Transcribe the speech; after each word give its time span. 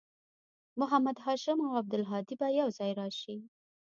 محمد 0.79 1.17
هاشم 1.25 1.57
او 1.65 1.71
عبدالهادي 1.79 2.35
به 2.39 2.47
یوځای 2.59 2.91
راشي 2.99 3.37